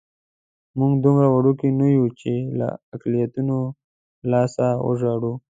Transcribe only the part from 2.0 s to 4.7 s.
چې له اقلیتونو لاسه